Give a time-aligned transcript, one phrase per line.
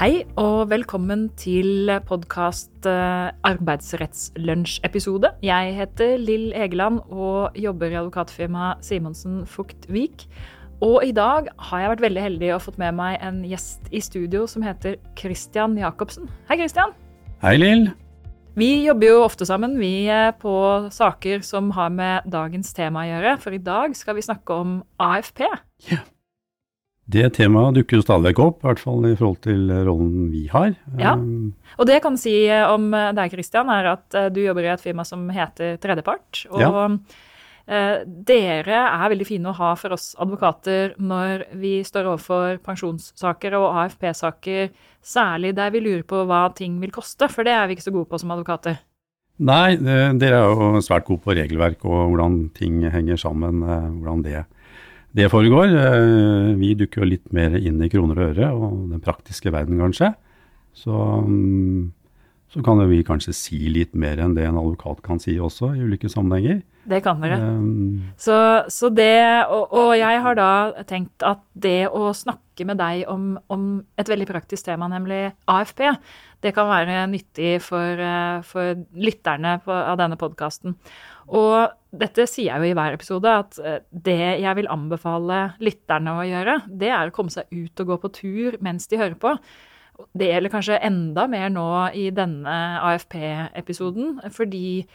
[0.00, 5.28] Hei og velkommen til podkast arbeidsrettslunsj-episode.
[5.44, 10.24] Jeg heter Lill Egeland og jobber i advokatfirmaet Simonsen Fugt Vik.
[10.80, 14.00] Og i dag har jeg vært veldig heldig og fått med meg en gjest i
[14.00, 16.32] studio som heter Christian Jacobsen.
[16.48, 16.96] Hei, Christian.
[17.44, 17.92] Hei, Lill.
[18.56, 20.08] Vi jobber jo ofte sammen, vi
[20.40, 23.36] på saker som har med dagens tema å gjøre.
[23.44, 25.44] For i dag skal vi snakke om AFP.
[25.92, 26.00] Ja.
[27.10, 30.44] Det temaet dukker jo stadig vekk opp, i hvert fall i forhold til rollen vi
[30.52, 30.76] har.
[31.00, 34.84] Ja, og det jeg kan si om deg, Christian, er at du jobber i et
[34.84, 36.44] firma som heter Tredjepart.
[36.52, 36.74] Og Ja.
[37.66, 43.54] eh, dere er veldig fine å ha for oss advokater når vi står overfor pensjonssaker
[43.58, 44.70] og AFP-saker,
[45.02, 47.92] særlig der vi lurer på hva ting vil koste, for det er vi ikke så
[47.94, 48.78] gode på som advokater.
[49.40, 54.22] Nei, dere er jo svært gode på regelverk og hvordan ting henger sammen, eh, hvordan
[54.26, 54.42] det,
[55.16, 55.72] det foregår.
[55.74, 59.78] Eh, Vi dukker jo litt mer inn i kroner og øre og den praktiske verden,
[59.80, 60.14] kanskje.
[60.76, 60.94] Så,
[61.26, 61.90] mm,
[62.50, 65.82] så kan vi kanskje si litt mer enn det en advokat kan si også, i
[65.86, 66.62] ulike sammenhenger.
[66.90, 67.36] Det kan dere.
[67.38, 68.34] Um, Så,
[68.72, 70.50] så det, og, og jeg har da
[70.88, 73.68] tenkt at det å snakke med deg om, om
[74.00, 75.84] et veldig praktisk tema, nemlig AFP,
[76.40, 80.74] det kan være nyttig for, eh, for lytterne på, av denne podkasten.
[81.30, 86.14] Og dette sier jeg jo i hver episode, at eh, det jeg vil anbefale lytterne
[86.18, 89.18] å gjøre, det er å komme seg ut og gå på tur mens de hører
[89.20, 89.34] på.
[90.16, 92.56] Det gjelder kanskje enda mer nå i denne
[92.88, 94.86] AFP-episoden, fordi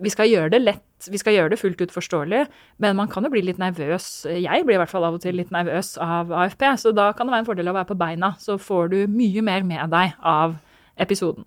[0.00, 2.46] vi skal gjøre det lett, vi skal gjøre det fullt ut forståelig,
[2.80, 4.24] men man kan jo bli litt nervøs.
[4.32, 7.28] Jeg blir i hvert fall av og til litt nervøs av AFP, så da kan
[7.28, 8.32] det være en fordel å være på beina.
[8.40, 10.56] Så får du mye mer med deg av
[11.00, 11.44] episoden.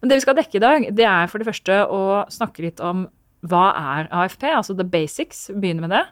[0.00, 2.80] Men det vi skal dekke i dag, det er for det første å snakke litt
[2.84, 3.06] om
[3.48, 6.02] hva er AFP, altså the basics, begynne med det.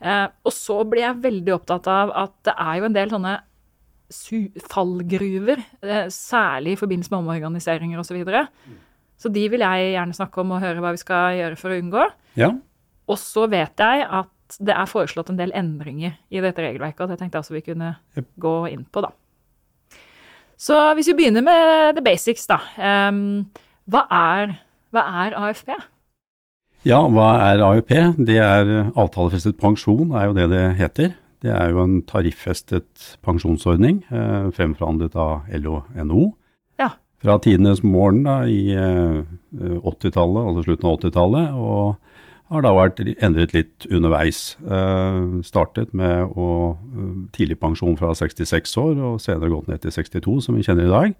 [0.00, 3.34] Eh, og så blir jeg veldig opptatt av at det er jo en del sånne
[4.70, 8.10] fallgruver, eh, særlig i forbindelse med omorganiseringer osv.
[8.10, 8.48] Så, videre.
[9.20, 11.80] så de vil jeg gjerne snakke om og høre hva vi skal gjøre for å
[11.80, 12.10] unngå.
[12.36, 12.52] ja.
[13.10, 17.08] Og så vet jeg at det er foreslått en del endringer i dette regelverket, og
[17.10, 18.26] det tenkte jeg også vi kunne Yep.
[18.38, 19.10] gå inn på, da.
[20.56, 22.60] Så hvis vi begynner med the basics, da.
[22.78, 23.50] Em,
[23.90, 24.54] hva, er,
[24.94, 25.72] hva er AFP?
[26.88, 27.90] Ja, hva er AUP?
[28.24, 31.10] Det er eh, avtalefestet pensjon, er jo det det heter.
[31.44, 36.30] Det er jo en tariffestet pensjonsordning, eh, fremforhandlet av LO NHO.
[36.80, 36.94] Ja.
[37.20, 39.20] Fra tidenes morgen da, i eh,
[39.60, 44.56] 80-tallet, altså slutten av 80-tallet, og har da vært endret litt underveis.
[44.64, 46.48] Eh, startet med å
[46.80, 50.88] tidligpensjon tidlig pensjon fra 66 år, og senere gått ned til 62, som vi kjenner
[50.88, 51.18] i dag.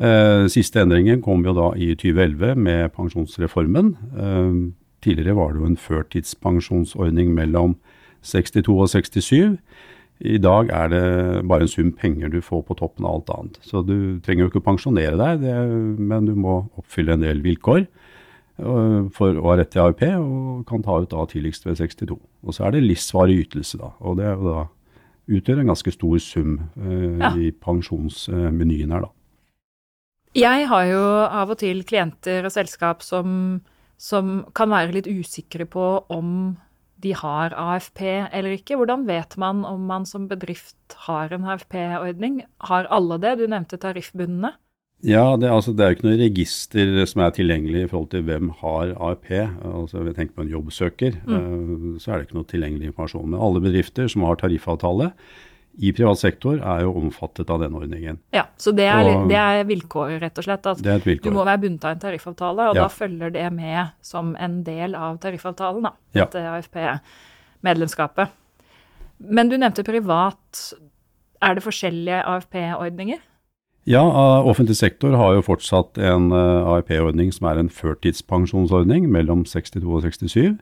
[0.00, 3.94] Eh, Siste endringen kom jo da i 2011 med pensjonsreformen.
[4.16, 4.52] Eh,
[5.00, 7.74] Tidligere var det jo en førtidspensjonsordning mellom
[8.20, 9.56] 62 og 67.
[10.20, 11.04] I dag er det
[11.48, 13.56] bare en sum penger du får på toppen av alt annet.
[13.64, 15.54] Så du trenger jo ikke pensjonere deg, det,
[16.04, 20.66] men du må oppfylle en del vilkår eh, for å ha rett til AUP, og
[20.68, 22.18] kan ta ut da tidligst ved 62.
[22.44, 23.94] Og så er det livsvarig ytelse, da.
[24.04, 24.66] Og det da
[25.30, 27.32] utgjør en ganske stor sum eh, Ja.
[27.40, 29.14] i pensjonsmenyen her, da.
[30.36, 33.60] Jeg har jo av og til klienter og selskap som,
[33.98, 36.56] som kan være litt usikre på om
[37.00, 38.76] de har AFP eller ikke.
[38.78, 42.42] Hvordan vet man om man som bedrift har en AFP-ordning?
[42.68, 43.38] Har alle det?
[43.40, 44.52] Du nevnte tariffbundne.
[45.00, 48.24] Ja, det, altså, det er jo ikke noe register som er tilgjengelig i forhold til
[48.28, 49.30] hvem har AFP.
[49.64, 51.94] Altså, jeg tenker på en jobbsøker, mm.
[52.02, 53.30] så er det ikke noe tilgjengelig informasjon.
[53.32, 55.14] Men alle bedrifter som har tariffavtale
[55.80, 58.18] i privat sektor, er jo omfattet av denne ordningen.
[58.32, 60.66] Ja, Så det er, Og- det er vilkåret, rett og slett.
[60.66, 62.82] At du må være bundet av en tariffavtale, og Ja.
[62.82, 65.92] da følger det med som en del av tariffavtalen, da.
[66.14, 66.24] Ja.
[66.26, 67.00] Dette
[67.62, 68.28] AFP-medlemskapet.
[69.20, 70.72] Men du nevnte privat.
[71.42, 73.18] Er det forskjellige AFP-ordninger?
[73.86, 79.44] Ja, eh, offentlig sektor har jo fortsatt en eh, AFP-ordning som er en førtidspensjonsordning mellom
[79.44, 80.58] 62 og 67.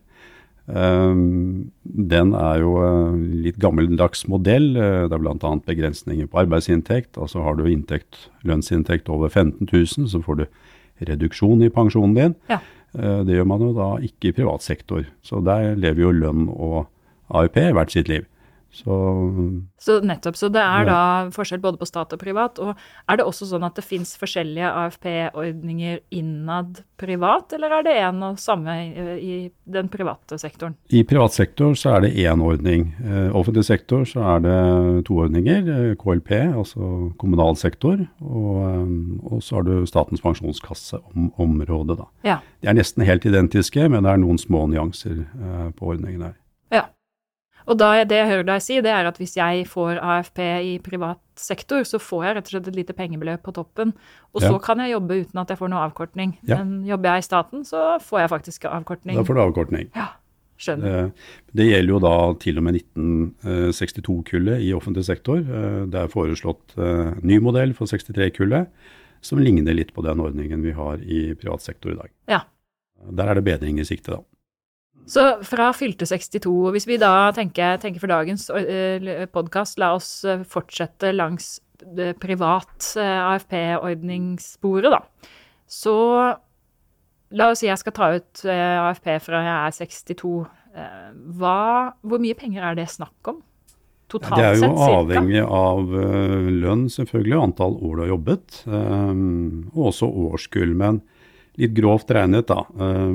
[0.69, 2.75] Um, den er jo
[3.17, 4.75] litt gammeldags modell.
[4.77, 5.53] Eh, Det er bl.a.
[5.65, 7.17] begrensninger på arbeidsinntekt.
[7.17, 10.47] Altså har du inntekt, lønnsinntekt over 15 000, så får du
[11.09, 12.35] reduksjon i pensjonen din.
[12.51, 12.61] Ja.
[12.95, 15.07] Eh, Det gjør man jo da ikke i privat sektor.
[15.23, 16.87] Så der lever jo lønn og
[17.31, 18.27] AUP hvert sitt liv.
[18.71, 20.85] Så Så nettopp, så det er Ja.
[20.85, 22.59] da forskjell både på stat og privat.
[22.59, 22.77] Og
[23.09, 28.23] er det også sånn at det fins forskjellige AFP-ordninger innad privat, eller er det én
[28.23, 30.75] og samme i, den private sektoren?
[30.91, 32.95] I privat sektor så er det én ordning.
[33.03, 35.69] Eh, offentlig sektor så er det to ordninger.
[35.69, 41.97] eh, KLP, altså kommunal sektor, og, eh, og så har du Statens pensjonskasse-område.
[41.97, 42.05] da.
[42.25, 42.39] Ja.
[42.61, 45.25] De er nesten helt identiske, men det er noen små nyanser
[45.77, 46.35] på ordningen her.
[46.71, 46.83] ja.
[47.69, 50.79] Og da, det jeg hører deg si, det er at hvis jeg får AFP i
[50.81, 53.93] privat sektor, så får jeg rett og slett et lite pengebeløp på toppen.
[54.35, 54.59] Og så Ja.
[54.65, 56.39] kan jeg jobbe uten at jeg får noe avkortning.
[56.49, 56.57] Ja.
[56.63, 59.17] Men jobber jeg i staten, så får jeg faktisk avkortning.
[59.17, 59.91] Da får du avkortning.
[59.95, 60.09] Ja,
[60.59, 61.05] skjønner.
[61.05, 61.11] Eh,
[61.55, 65.39] Det gjelder jo da til og med 1962-kullet i offentlig sektor.
[65.39, 68.69] Eh, Det er foreslått eh, ny modell for 63-kullet,
[69.21, 72.11] som ligner litt på den ordningen vi har i privat sektor i dag.
[72.29, 72.41] Ja.
[73.13, 74.23] Der er det bedring i sikte, da.
[75.09, 78.49] Så fra fylte 62, og hvis vi da tenker, tenker for dagens
[79.33, 80.11] podkast, la oss
[80.53, 81.57] fortsette langs
[81.97, 85.01] det privat AFP-ordningssporet, da.
[85.69, 85.95] Så
[87.31, 90.33] la oss si jeg skal ta ut AFP fra jeg er 62.
[90.79, 91.59] Eh, Hva,
[92.05, 93.43] hvor mye penger er det snakk om?
[94.09, 98.63] Totalt Det er jo sett, avhengig av lønn, selvfølgelig, antall år du har jobbet.
[98.73, 100.73] og også årskull.
[100.73, 101.03] Men
[101.59, 103.15] litt grovt regnet, da, eh,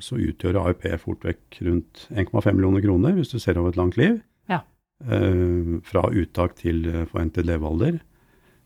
[0.00, 3.96] så utgjør AUP fort vekk rundt 1,5 millioner kroner, hvis du ser over et langt
[3.98, 4.20] liv.
[4.48, 4.62] Ja.
[5.04, 8.00] Eh, fra uttak til eh, forventet levealder,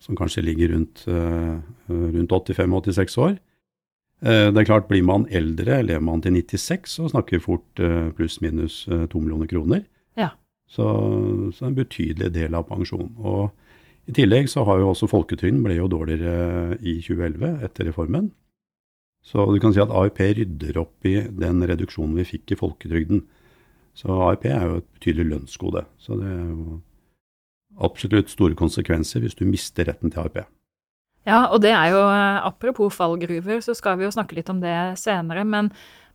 [0.04, 3.38] som kanskje ligger rundt, eh, rundt 85-86 år.
[4.22, 7.74] Eh, Det er klart, blir man eldre, lever man til 96, så snakker vi fort
[8.16, 9.84] pluss-minus 2 millioner kroner.
[10.16, 10.30] Ja.
[10.68, 10.84] Så,
[11.52, 13.12] så en betydelig del av pensjonen.
[13.18, 13.50] Og
[14.08, 18.30] I tillegg så har jo også folketrygden ble jo dårligere i 2011 etter reformen.
[19.24, 23.22] Så du kan si at AIP rydder opp i den reduksjonen vi fikk i folketrygden.
[23.96, 25.84] Så AIP er jo et betydelig lønnsgode.
[25.96, 26.80] Så det er jo
[27.84, 30.44] absolutt store konsekvenser hvis du mister retten til AIP.
[31.24, 34.60] Ja, og det er jo eh, Apropos fallgruver, så skal vi jo snakke litt om
[34.60, 35.46] det senere.
[35.48, 35.70] Men,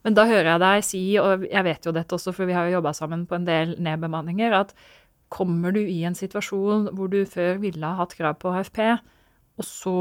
[0.06, 2.70] men da hører jeg deg si, og jeg vet jo dette også, for vi har
[2.70, 4.76] jo jobba sammen på en del nedbemanninger, at
[5.34, 8.80] kommer du i en situasjon hvor du før ville ha hatt krav på AFP,
[9.60, 9.98] og så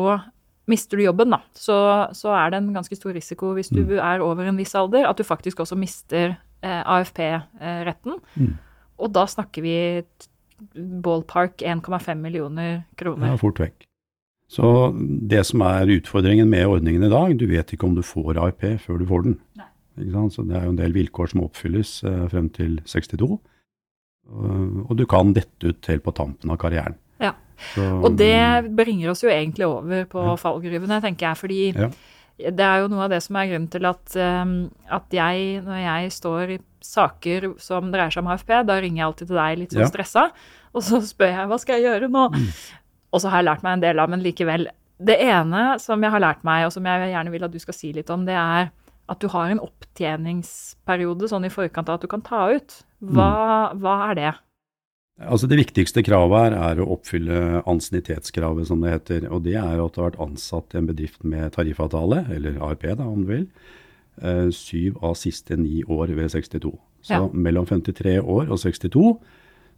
[0.68, 1.76] mister du jobben, da, så,
[2.16, 5.18] så er det en ganske stor risiko hvis du er over en viss alder, at
[5.18, 8.18] du faktisk også mister eh, AFP-retten.
[8.36, 8.56] Mm.
[8.98, 9.76] Og da snakker vi
[11.04, 13.32] ballpark 1,5 millioner kroner.
[13.32, 13.86] Ja, fort vekk.
[14.48, 14.94] Så
[15.28, 18.78] det som er utfordringen med ordningen i dag, du vet ikke om du får AFP
[18.86, 19.36] før du får den.
[20.32, 23.28] Så det er jo en del vilkår som oppfylles eh, frem til 62.
[23.28, 26.96] Og, og du kan dette ut helt på tampen av karrieren.
[27.74, 30.36] Så, Og det bringer oss jo egentlig over på Ja.
[30.36, 31.36] fallgruvene, tenker jeg.
[31.36, 31.88] Fordi Ja.
[32.50, 35.82] det er jo noe av det som er grunnen til at, um, at jeg, når
[35.82, 39.58] jeg står i saker som dreier seg om AFP, da ringer jeg alltid til deg
[39.58, 40.30] litt sånn stressa,
[40.74, 42.28] og så spør jeg hva skal jeg gjøre nå?
[43.12, 44.68] Og så har jeg lært meg en del av, men likevel.
[45.02, 47.74] Det ene som jeg har lært meg, og som jeg gjerne vil at du skal
[47.74, 48.70] si litt om, det er
[49.08, 52.82] at du har en opptjeningsperiode sånn i forkant av at du kan ta ut.
[53.02, 54.34] Hva, hva er det?
[55.18, 59.24] Altså Det viktigste kravet her er å oppfylle ansiennitetskravet, som det heter.
[59.32, 62.86] Og det er at du har vært ansatt i en bedrift med tariffavtale, eller ARP
[62.94, 63.48] da, om du vil,
[64.22, 66.78] eh, syv av siste ni år ved 62.
[67.02, 67.28] Så Ja.
[67.32, 69.18] mellom 53 år og 62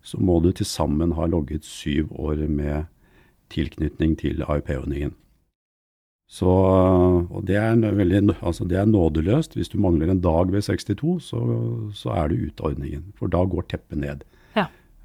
[0.03, 2.87] så må du til sammen ha logget syv år med
[3.51, 5.13] tilknytning til AIP-ordningen.
[6.31, 9.55] Så, og det er, veldig, altså det er nådeløst.
[9.55, 11.41] Hvis du mangler en dag ved 62, så,
[11.93, 13.13] så er du ute av ordningen.
[13.19, 14.23] For da går teppet ned.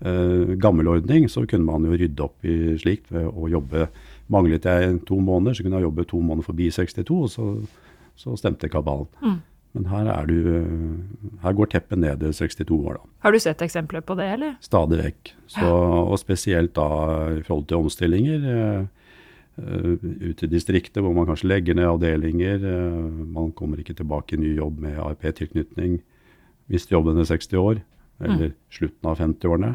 [0.03, 3.87] Eh, gammel ordning så kunne man jo rydde opp i slikt ved å jobbe
[4.27, 7.43] Manglet jeg to måneder, så kunne jeg jobbe to måneder forbi 62, og så,
[8.17, 9.05] så stemte kabalen.
[9.21, 9.35] Mm.
[9.75, 10.35] Men her, er du,
[11.43, 13.09] her går teppet ned til 62 år, da.
[13.25, 14.55] Har du sett eksempler på det, eller?
[14.63, 15.33] Stadig vekk.
[15.51, 16.87] Så, og spesielt da
[17.35, 18.47] i forhold til omstillinger.
[18.49, 19.95] eh,
[20.31, 22.63] ute i distriktet hvor man kanskje legger ned avdelinger.
[22.65, 25.99] eh, man kommer ikke tilbake i ny jobb med ARP-tilknytning.
[26.71, 27.83] Mister jobben ved 60 år,
[28.23, 29.73] eller slutten av 50-årene.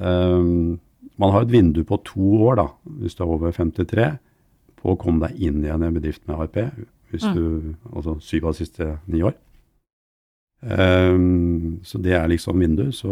[0.00, 0.78] Um,
[1.20, 2.66] man har et vindu på to år, da,
[3.02, 4.08] hvis du er over 53,
[4.80, 6.62] på å komme deg inn igjen i en bedrift med ARP.
[7.10, 9.34] Hvis du, altså syv av de siste ni år.
[10.60, 12.92] Um, så det er liksom vindu.
[12.94, 13.10] Så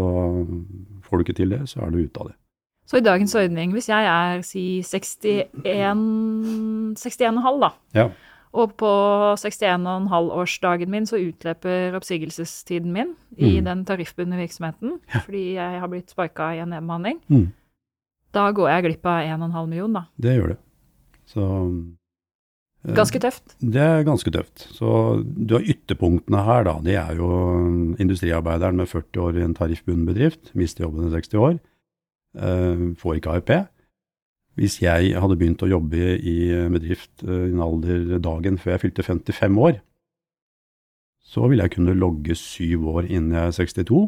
[1.04, 2.36] får du ikke til det, så er du ute av det.
[2.88, 5.58] Så i dagens ordning, hvis jeg er si 61
[6.96, 8.08] 61,5 da, Ja.
[8.54, 8.88] Og på
[9.36, 13.64] 61,5-årsdagen min så utløper oppsigelsestiden min i Mm.
[13.64, 17.20] den tariffbundne virksomheten, fordi jeg har blitt sparka i en nedbehandling.
[17.28, 17.52] Mm.
[18.34, 20.02] da går jeg glipp av 1,5 million, da.
[20.20, 20.58] Det gjør det.
[21.26, 21.44] Så
[22.86, 23.54] eh, Ganske tøft.
[23.60, 24.68] Det er ganske tøft.
[24.72, 26.74] Så du har ytterpunktene her, da.
[26.84, 27.28] Det er jo
[27.98, 31.58] industriarbeideren med 40 år i en tariffbunden bedrift, mister jobben i 60 år,
[32.38, 33.66] eh, får ikke AFP.
[34.58, 36.38] Hvis jeg hadde begynt å jobbe i
[36.72, 39.80] bedrift eh, i en alder dagen før jeg fylte 55 år,
[41.28, 44.06] så ville jeg kunne logge syv år innen jeg er 62,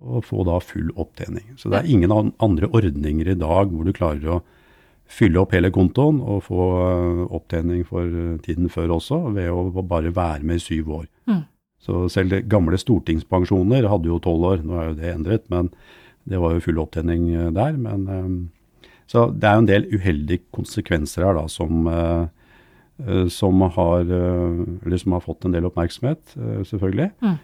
[0.00, 1.52] og få da full opptjening.
[1.60, 4.40] Så det er ingen andre ordninger i dag hvor du klarer å
[5.10, 9.84] fylle opp hele kontoen og få eh, opptjening for eh, tiden før også, ved å
[9.84, 11.08] bare være med i syv år.
[11.30, 11.42] Mm.
[11.80, 15.70] Så selv gamle stortingspensjoner hadde jo tolv år, nå er jo det endret, men
[16.28, 17.76] det var jo full opptjening eh, der.
[17.80, 18.32] Men, eh,
[19.10, 24.10] så det er jo en del uheldige konsekvenser her da, som, eh, som, har,
[25.02, 26.36] som har fått en del oppmerksomhet,
[26.68, 27.08] selvfølgelig.
[27.24, 27.38] Mm.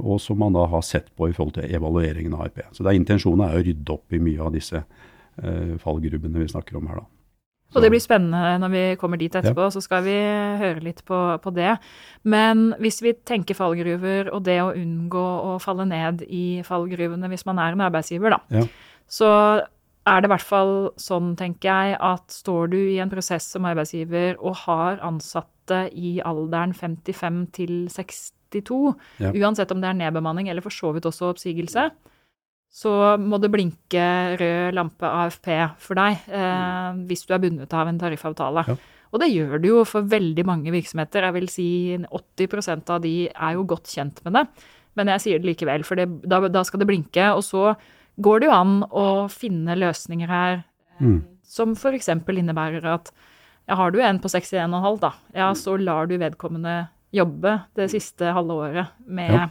[0.00, 2.62] Og som man da har sett på i forhold til evalueringen av AIP.
[2.72, 4.82] Så det er intensjonen er å rydde opp i mye av disse
[5.82, 7.02] fallgrubbene vi snakker om her.
[7.02, 7.06] da.
[7.74, 9.72] Og det blir spennende når vi kommer dit etterpå, ja.
[9.74, 10.14] så skal vi
[10.60, 11.74] høre litt på, på, det.
[12.24, 17.46] Men hvis vi tenker fallgruver og det å unngå å falle ned i fallgruvene hvis
[17.48, 18.66] man er en arbeidsgiver, da, ja.
[19.10, 19.30] så
[20.06, 23.66] er det i hvert fall sånn, tenker jeg, at står du i en prosess som
[23.68, 28.82] arbeidsgiver og har ansatte i alderen 55 til 62,
[29.22, 29.32] ja.
[29.34, 31.88] uansett om det er nedbemanning eller for så vidt også oppsigelse,
[32.76, 35.48] så må det blinke rød lampe AFP
[35.80, 38.66] for deg eh, hvis du er bundet av en tariffavtale.
[38.68, 38.76] Ja.
[39.14, 41.24] Og det gjør det jo for veldig mange virksomheter.
[41.24, 41.68] Jeg vil si
[42.04, 44.44] 80% av de er jo godt kjent med det.
[44.98, 47.30] Men jeg sier det likevel, for det, da, da, skal det blinke.
[47.36, 47.70] Og så
[48.22, 50.60] går det jo an å finne løsninger her
[50.98, 51.18] mm.
[51.44, 52.10] som f.eks.
[52.12, 53.10] innebærer at
[53.66, 58.30] ja, har du en på 61,5, da, ja, så lar du vedkommende jobbe det siste
[58.34, 59.48] halve året med ja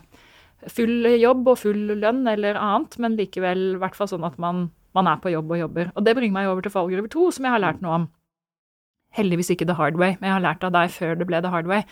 [0.71, 4.69] full jobb og full lønn eller annet, men likevel i hvert fall sånn at man,
[4.97, 5.91] man, er på jobb og jobber.
[5.95, 8.07] Og det bringer meg over til fallgruve to, som jeg har lært noe om.
[9.15, 11.51] Heldigvis ikke the hard way, men jeg har lært av deg før det ble the
[11.53, 11.85] hard way.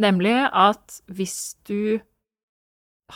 [0.00, 2.00] Nemlig at hvis du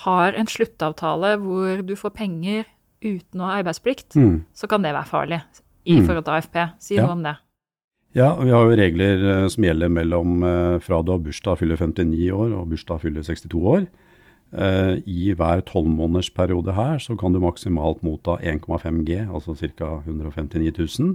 [0.04, 2.66] har en sluttavtale hvor du får penger
[3.04, 4.40] uten å ha arbeidsplikt, mm.
[4.54, 5.42] så kan det være farlig
[5.88, 6.06] i mm.
[6.08, 6.58] forhold til AFP.
[6.82, 7.06] Si ja.
[7.06, 7.36] noe om det.
[8.16, 11.78] Ja, vi har jo regler eh, som gjelder mellom eh, fra du har bursdag fyller
[11.78, 13.88] 59 år og bursdag fyller 62 år.
[14.48, 19.90] Uh, I hver tolvmånedersperiode her så kan du maksimalt motta 1,5 G, altså ca.
[20.06, 21.10] 159 000,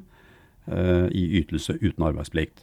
[0.70, 2.62] uh, i ytelse uten arbeidsplikt.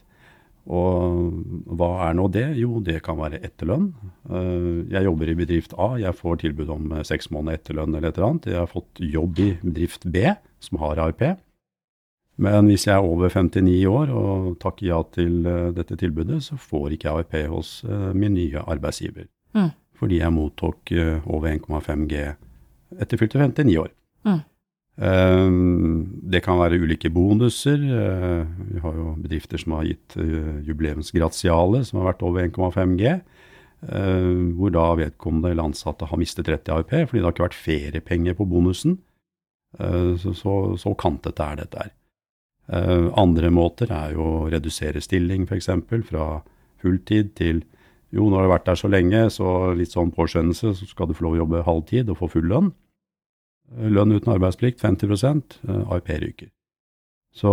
[0.69, 2.45] Og hva er nå det?
[2.59, 3.87] Jo, det kan være etterlønn.
[4.29, 8.19] Uh, jeg jobber i bedrift A, jeg får tilbud om seks måneder etterlønn eller et
[8.19, 8.51] eller annet.
[8.53, 10.27] Jeg har fått jobb i bedrift B,
[10.61, 11.25] som har ARP.
[12.41, 15.43] Men hvis jeg er over 59 år og takker ja til
[15.75, 17.73] dette tilbudet, så får ikke jeg ARP hos
[18.17, 19.27] min nye arbeidsgiver.
[19.57, 22.23] Mm fordi jeg mottok eh, over 1,5 G
[23.01, 23.91] etter fylte 59 år.
[24.27, 24.41] Mm.
[25.01, 27.81] Um, det kan være ulike bonuser.
[27.81, 32.97] Uh, vi har jo bedrifter som har gitt uh, jubileumsgratiale som har vært over 1,5
[32.99, 33.15] G.
[33.81, 37.47] Uh, hvor da vedkommende eller ansatte har mistet rett til ARP fordi det har ikke
[37.47, 38.99] vært feriepenger på bonusen.
[39.71, 41.91] Så, så, så, kantete er dette her.
[43.15, 45.69] andre måter er jo å redusere stilling, f.eks.
[46.09, 46.25] fra
[46.83, 47.61] fulltid til
[48.11, 51.15] jo, nå har du vært der så lenge, så litt sånn påskjønnelse, så skal du
[51.15, 52.73] få lov å jobbe halvtid og få full lønn.
[53.71, 56.49] Lønn uten arbeidsplikt 50 eh, AIP ryker.
[57.31, 57.51] Så,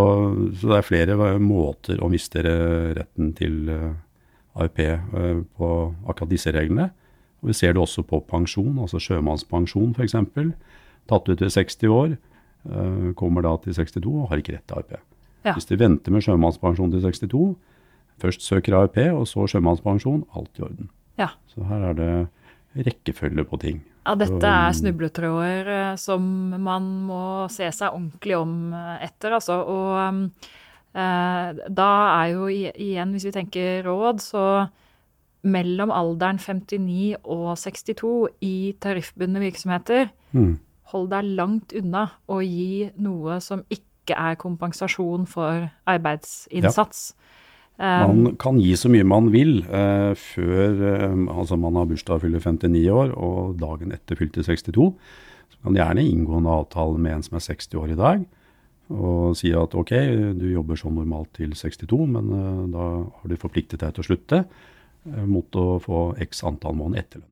[0.58, 3.92] så, det er flere måter å miste retten til eh,
[4.58, 5.68] AIP eh, på
[6.08, 6.90] akkurat disse reglene.
[7.38, 10.16] Og vi ser det også på pensjon, altså sjømannspensjon f.eks.
[11.08, 12.16] Tatt ut ved 60 år,
[13.16, 14.96] kommer da til 62 og har ikke rett til AIP.
[15.46, 15.52] Ja.
[15.54, 17.44] Hvis de venter med sjømannspensjon til 62,
[18.18, 20.24] Først søker AIP og så sjømannspensjon.
[20.36, 20.90] Alt i orden.
[21.18, 21.30] Ja.
[21.50, 23.82] Så her er det rekkefølge på ting.
[24.08, 26.22] Ja, dette er snubletråder eh, som
[26.64, 27.22] man må
[27.52, 29.58] se seg ordentlig om eh, etter, altså.
[29.68, 30.30] Og
[30.96, 34.44] eh, da er jo igjen, hvis vi tenker råd, så
[35.48, 38.14] mellom alderen 59 og 62
[38.48, 40.54] i tariffbundne virksomheter, mm.
[40.94, 47.10] hold deg langt unna å gi noe som ikke er kompensasjon for arbeidsinnsats.
[47.12, 47.44] Ja.
[47.78, 52.16] Man um, kan gi så mye man vil uh, før uh, altså man har bursdag
[52.16, 54.88] og fyller 59 år, og dagen etter fylte 62.
[55.48, 58.26] Så kan gjerne inngå en avtale med en som er 60 år i dag,
[58.90, 59.94] og si at ok,
[60.40, 64.10] du jobber som normalt til 62, men uh, da har du forpliktet deg til å
[64.10, 64.42] slutte
[65.08, 67.30] mot å få x antall måneder etterlønn.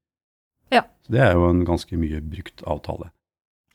[0.72, 0.86] Ja.
[1.04, 3.10] Så det er jo en ganske mye brukt avtale.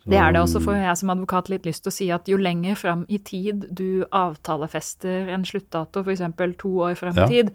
[0.09, 2.39] Det er det også, for jeg som advokat litt lyst til å si at jo
[2.41, 6.23] lenger fram i tid du avtalefester en sluttdato, f.eks.
[6.57, 7.27] to år fram i ja.
[7.29, 7.51] tid,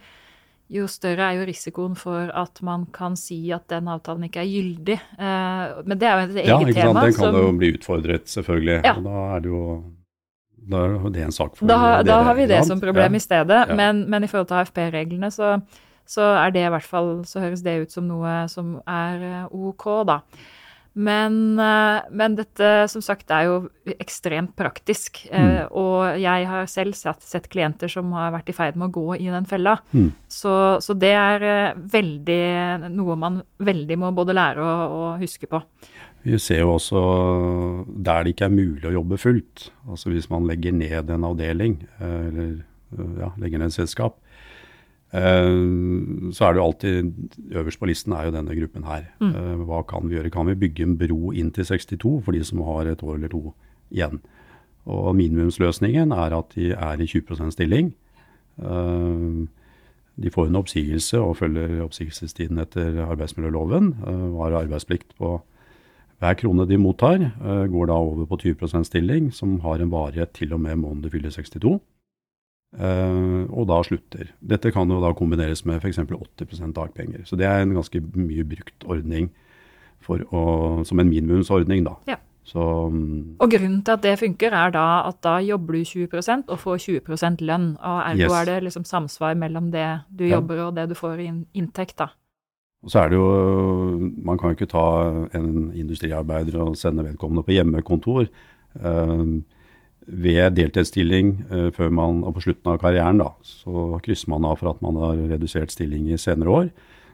[0.71, 4.51] jo større er jo risikoen for at man kan si at den avtalen ikke er
[4.51, 4.97] gyldig.
[4.99, 6.55] Eh, men det er jo et eget tema.
[6.55, 7.03] Ja, ikke sant.
[7.03, 8.81] Den kan som, jo bli utfordret, selvfølgelig.
[8.83, 8.97] Ja.
[8.97, 9.63] Og da er det jo
[10.67, 12.07] da er det en sak for da, dere.
[12.09, 13.21] Da har vi det som problem ja.
[13.21, 13.61] i stedet.
[13.79, 15.55] Men, men, i forhold til AFP-reglene, så,
[16.07, 19.45] så, er det i hvert fall Så høres det ut som noe som er eh,
[19.55, 20.21] ok, da.
[20.97, 23.57] Men, eh, men, dette som sagt er jo
[24.01, 25.21] ekstremt praktisk.
[25.29, 25.75] Eh, mm.
[25.77, 29.19] Og jeg har selv sett, sett, klienter som har vært i ferd med å gå
[29.19, 29.77] i den fella.
[29.93, 30.09] Mm.
[30.25, 32.41] Så, så, det er eh, veldig
[32.97, 35.61] noe man veldig må både lære og, og, huske på.
[36.25, 37.03] Vi ser jo også
[37.87, 39.69] der det ikke er mulig å jobbe fullt.
[39.87, 42.57] Altså hvis man legger ned en avdeling, eller
[43.21, 44.17] ja, legger ned et selskap,
[45.15, 47.13] så er det jo alltid
[47.55, 49.05] Øverst på listen er jo denne gruppen her.
[49.21, 49.35] Mm.
[49.35, 50.31] Eh, hva kan vi gjøre?
[50.31, 53.31] Kan vi bygge en bro inn til 62 for de som har et år eller
[53.31, 53.55] to
[53.91, 54.21] igjen?
[54.87, 57.95] Og minimumsløsningen er at de er i 20% stilling.
[58.59, 59.47] Eh,
[60.17, 63.93] de får en oppsigelse og følger oppsigelsestiden etter arbeidsmiljøloven.
[64.41, 65.43] Har arbeidsplikt på
[66.19, 67.21] hver krone de mottar,
[67.69, 71.11] går da over på 20% stilling, som har en varighet til og med måneden de
[71.13, 71.77] fyller 62.
[72.77, 74.29] Uh, og da slutter.
[74.45, 75.99] Dette kan jo da kombineres med f.eks.
[75.99, 77.25] 80% dagpenger.
[77.25, 79.31] Så det er en ganske mye brukt ordning
[80.07, 81.97] å, som en minimumsordning, da.
[82.07, 82.19] Ja.
[82.47, 86.53] Så, um, og grunnen til at det funker, er da at da jobber du 20%
[86.53, 87.73] og får 20 lønn.
[87.81, 88.33] Og ergo Yes.
[88.33, 90.37] er det liksom samsvar mellom det du Ja.
[90.37, 92.09] jobber og det du får i inntekt, da.
[92.85, 97.43] og så er det jo Man kan jo ikke ta en industriarbeider og sende vedkommende
[97.43, 98.29] på hjemmekontor.
[98.79, 99.43] Uh,
[100.07, 104.61] ved deltidsstilling uh, før man, og på slutten av karrieren, da, så krysser man av
[104.61, 106.71] for at man har redusert stilling i senere år.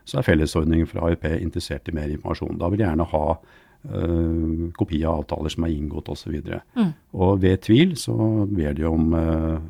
[0.09, 2.59] Så er fellesordningen fra AIP interessert i mer informasjon.
[2.59, 6.41] Da vil de gjerne ha uh, kopi av avtaler som er inngått osv.
[6.79, 6.91] Mm.
[7.15, 8.17] Og ved tvil så
[8.51, 9.61] ber de om uh,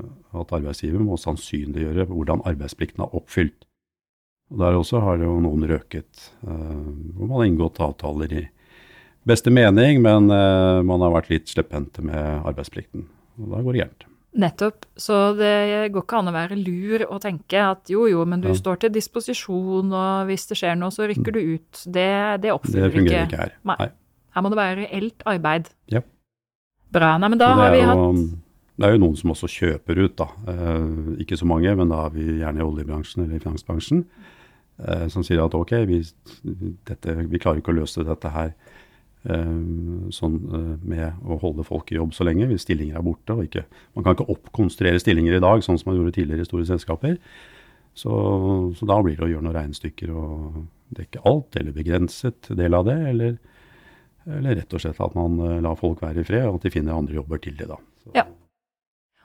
[0.40, 3.68] at arbeidsgiver må sannsynliggjøre hvordan arbeidsplikten er oppfylt.
[4.52, 6.82] Og Der også har jo noen røket, uh,
[7.16, 8.46] hvor man har inngått avtaler i
[9.26, 13.04] beste mening, men uh, man har vært litt slepphendte med arbeidsplikten.
[13.40, 14.06] Og da går det gærent.
[14.42, 14.86] Nettopp.
[14.96, 18.48] Så det går ikke an å være lur og tenke at jo, jo, men du
[18.48, 18.54] Ja.
[18.56, 21.82] står til disposisjon, og hvis det skjer noe, så rykker du ut.
[21.84, 23.26] Det, det Det fungerer ikke.
[23.28, 23.52] ikke her.
[23.68, 23.90] Nei.
[24.32, 25.68] Her må det være reelt arbeid.
[25.92, 26.00] Ja.
[26.92, 27.18] Bra.
[27.18, 28.38] Nei, men da har vi jo, hatt
[28.80, 30.26] Det er jo noen som også kjøper ut, da.
[30.48, 34.06] Eh, ikke så mange, men da er vi gjerne i oljebransjen eller i finansbransjen.
[34.88, 36.00] eh, som sier at ok, vi,
[36.88, 38.71] dette, vi klarer ikke å løse dette her eh,
[39.22, 43.36] sånn eh, med å holde folk i jobb så lenge, hvis stillinger er borte.
[43.36, 43.64] og ikke,
[43.94, 47.18] Man kan ikke oppkonstruere stillinger i dag, sånn som man gjorde tidligere i store selskaper.
[47.94, 48.10] Så,
[48.78, 50.62] så da blir det å gjøre noen regnestykker og
[50.96, 52.98] dekke alt, eller begrenset del av det.
[53.12, 53.38] Eller,
[54.26, 56.74] eller rett og slett at man eh, lar folk være i fred, og at de
[56.74, 57.70] finner andre jobber til det.
[57.70, 57.80] da.
[58.02, 58.28] Så, Ja.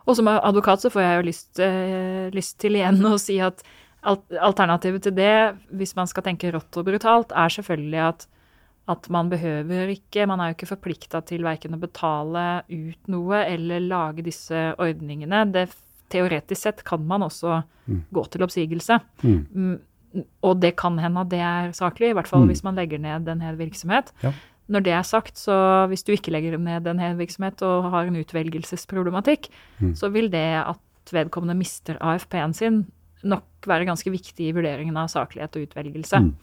[0.07, 3.59] Og som advokat så får jeg jo lyst, øh, lyst til igjen å si at
[4.07, 8.27] alt, alternativet til det, hvis man skal tenke rått og brutalt, er selvfølgelig at,
[8.87, 13.43] at man behøver ikke Man er jo ikke forplikta til verken å betale ut noe
[13.45, 15.51] eller lage disse ordningene.
[15.51, 15.69] Det,
[16.09, 18.01] teoretisk sett kan man også Mm.
[18.13, 18.99] gå til oppsigelse.
[19.23, 19.47] Mm.
[19.55, 19.79] Mm,
[20.43, 22.47] Og det kan hende at det er saklig, i hvert fall Mm.
[22.49, 24.11] hvis man legger ned en hel virksomhet.
[24.23, 24.31] Ja.
[24.69, 28.05] Når det er sagt, så hvis du ikke legger ned en hel virksomhet og har
[28.07, 29.49] en utvelgelsesproblematikk,
[29.81, 29.93] Mm.
[29.95, 30.77] så vil det at
[31.11, 32.85] vedkommende mister AFP-en sin,
[33.23, 36.19] nok være ganske viktig i vurderingen av saklighet og utvelgelse.
[36.19, 36.33] Mm.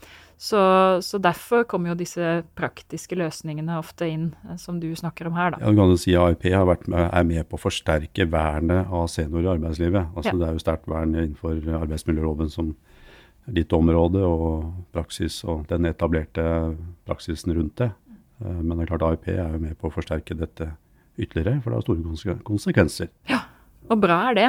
[0.45, 0.61] Så,
[1.01, 5.55] så derfor kommer jo disse praktiske løsningene ofte inn, eh, som du snakker om her,
[5.55, 5.61] da.
[5.63, 6.45] Ja, du kan jo si AIP
[6.93, 10.11] med, er med på å forsterke vernet av seniorer i arbeidslivet.
[10.13, 10.39] Altså, Ja.
[10.43, 12.75] Det er jo sterkt vern innenfor arbeidsmiljøloven som
[13.49, 16.77] ditt område, og praksis og den etablerte
[17.07, 17.93] praksisen rundt det.
[18.45, 20.75] Eh, Men det er klart AIP er jo med på å forsterke dette
[21.17, 22.45] ytterligere, for det har store konsekvenser.
[22.45, 23.09] konsekvenser.
[23.91, 24.47] Og bra er det.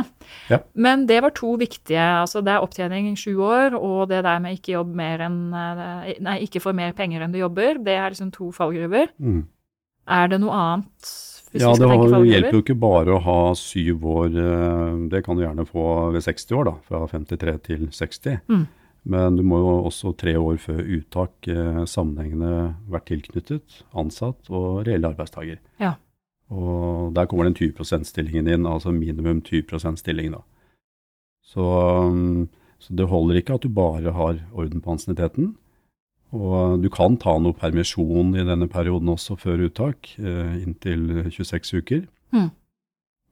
[0.50, 0.60] Ja.
[0.76, 2.00] Men det var to viktige.
[2.22, 5.40] altså Det er opptjening i sju år, og det der med ikke jobb mer enn
[5.54, 7.78] eh, Nei, ikke få mer penger enn du jobber.
[7.84, 9.10] Det er liksom to fallgruver.
[9.20, 9.44] Mm.
[10.08, 11.12] Er det noe annet?
[11.52, 14.28] Hvis Ja, det har- det hjelper jo ikke bare å ha syv år.
[14.36, 16.74] eh, Det kan du gjerne få ved 60 år, da.
[16.88, 18.40] Fra 53 til 60.
[18.48, 18.68] Mm.
[19.08, 24.86] Men du må jo også tre år før uttak eh, sammenhengende vært tilknyttet, ansatt og
[24.88, 25.58] reell arbeidstaker.
[25.80, 25.94] Ja.
[26.54, 30.44] Og der kommer den 20 %-stillingen inn, altså minimum 20% stilling, da.
[31.46, 35.56] Så, um, så det holder ikke at du bare har orden på ansienniteten.
[36.36, 41.80] Og du kan ta noe permisjon i denne perioden også før uttak, eh, inntil 26
[41.80, 42.02] uker.
[42.36, 42.50] Mm.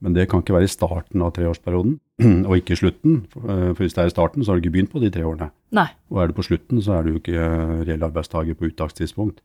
[0.03, 1.97] Men det kan ikke være i starten av treårsperioden,
[2.47, 3.17] og ikke i slutten.
[3.33, 5.25] For, eh, hvis det er i starten, så har du ikke begynt på de tre
[5.27, 5.49] årene.
[5.75, 5.89] Nei.
[6.13, 7.49] Og er du på slutten, så er du jo ikke
[7.83, 9.41] reell arbeidstaker på uttakstidspunkt.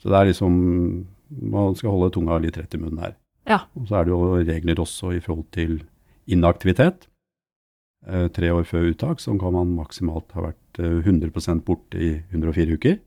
[0.00, 0.54] Så det er liksom
[1.30, 3.14] Man skal holde tunga litt rett i munnen her.
[3.48, 3.62] Ja.
[3.78, 5.80] Og så er det jo regler også i forhold til
[6.30, 7.06] inaktivitet.
[8.06, 12.12] Eh, tre år før uttak så kan man maksimalt ha vært eh, 100% borte i
[12.32, 13.00] 104 uker.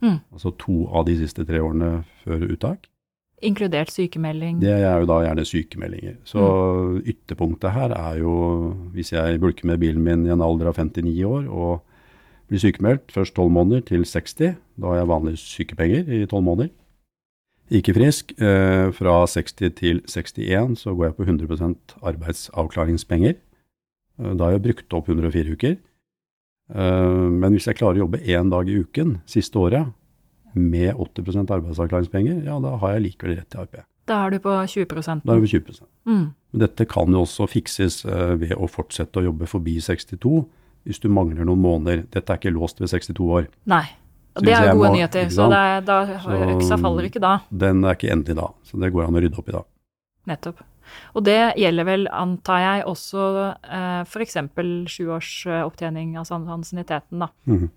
[0.00, 0.20] Mm.
[0.32, 2.88] Altså to av de siste tre årene før uttak.
[3.44, 4.58] Inkludert sykemelding.
[4.62, 6.16] Det er jo da gjerne sykemeldinger.
[6.26, 6.42] Så
[7.06, 8.32] ytterpunktet her er jo
[8.96, 11.84] hvis jeg bulker med bilen min i en alder av 59 år og
[12.48, 16.72] blir sykemeldt først 12 måneder til 60, da har jeg vanlige sykepenger i 12 måneder.
[17.68, 18.32] Ikke frisk.
[18.40, 23.34] Eh, fra 60 til 61 så går jeg på 100 arbeidsavklaringspenger.
[23.36, 25.76] Eh, da har jeg brukt opp 104 uker.
[26.74, 29.92] Eh, men hvis jeg klarer å jobbe én dag i uken siste året
[30.54, 33.84] med 80% arbeidsavklaringspenger, ja, da har jeg likevel rett til ARP.
[34.08, 34.86] Da er du på 20
[35.24, 36.26] Da er du på 20 mm.
[36.56, 40.46] Dette kan jo også fikses ved å fortsette å jobbe forbi 62
[40.88, 42.06] hvis du mangler noen måneder.
[42.08, 43.50] Dette er ikke låst ved 62 år.
[43.68, 43.84] Nei.
[44.38, 45.98] Og det er gode må, nyheter, så det, da,
[46.54, 47.38] øksa faller ikke da.
[47.50, 49.62] Den er ikke endelig da, så det går an å rydde opp i da.
[50.30, 50.62] Nettopp.
[51.18, 54.38] Og det gjelder vel, antar jeg, også eh, f.eks.
[54.92, 57.30] sju års eh, opptjening av ansienniteten, da.
[57.50, 57.68] Mm.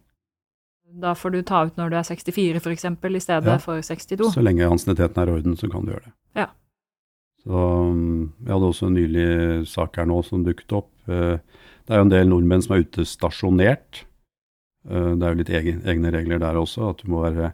[1.02, 2.86] Da får du ta ut når du er 64 f.eks.
[2.86, 3.60] i stedet ja.
[3.63, 4.34] for 62.
[4.34, 6.15] Så lenge ansienniteten er i orden, så kan du gjøre det.
[6.43, 6.50] Ja.
[7.41, 10.91] Så jeg Vi hadde også en nylig sak her nå som dukket opp.
[11.08, 11.39] Eh,
[11.88, 14.04] det er jo en del nordmenn som er utstasjonert.
[14.89, 15.53] Eh, det er jo litt
[15.85, 17.51] egne regler der også, at du må være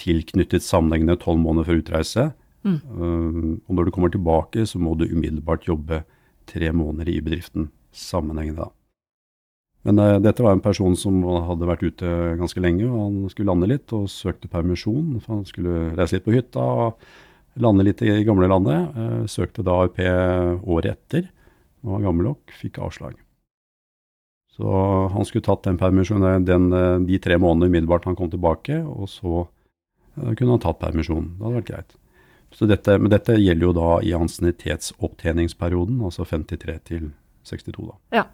[0.00, 2.30] tilknyttet sammenhengende tolv måneder før utreise.
[2.66, 2.76] Mm.
[2.76, 6.04] Eh, og når du kommer tilbake, så må du umiddelbart jobbe
[6.50, 8.68] tre måneder i bedriften sammenhengende.
[8.68, 8.70] da.
[9.88, 13.48] Men uh, dette var en person som hadde vært ute ganske lenge, og han skulle
[13.48, 15.16] lande litt og søkte permisjon.
[15.24, 17.00] for Han skulle reise litt på hytta og
[17.60, 18.92] lande litt i gamle landet.
[18.92, 21.30] Uh, søkte da AUP året etter.
[21.80, 23.16] Han var gammel nok, fikk avslag.
[24.56, 24.66] Så
[25.14, 26.68] han skulle tatt den permisjonen den,
[27.06, 31.30] de tre månedene umiddelbart han kom tilbake, og så uh, kunne han tatt permisjon.
[31.36, 31.96] Det hadde vært greit.
[32.50, 37.10] Så dette, men dette gjelder jo da i ansiennitetsopptjeningsperioden, altså 53 til
[37.46, 37.94] 62, da.
[38.18, 38.24] Ja,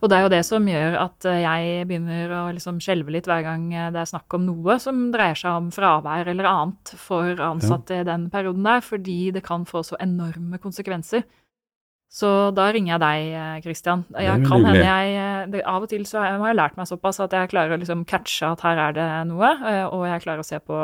[0.00, 3.28] og det er jo det som gjør at eh, jeg begynner å liksom skjelve litt
[3.30, 6.94] hver gang eh, det er snakk om noe som dreier seg om fravær eller annet
[6.98, 8.02] for ansatte ja.
[8.02, 11.24] i den perioden der, fordi det kan få så enorme konsekvenser.
[12.10, 14.04] Så da ringer jeg deg, eh, Christian.
[14.18, 17.36] Jeg kan hende jeg det, Av og til så har jeg lært meg såpass at
[17.36, 19.52] jeg klarer å liksom catche at her er det noe,
[19.94, 20.80] og jeg klarer å se på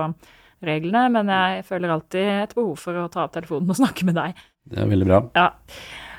[0.67, 4.17] reglene, men jeg føler alltid et behov for å ta opp telefonen og snakke med
[4.19, 4.39] deg.
[4.67, 5.21] Det er veldig bra.
[5.37, 5.49] Ja.